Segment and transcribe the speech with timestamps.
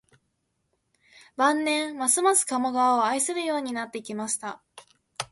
[1.35, 4.59] 晩年、ますます加茂川を愛するようになってきました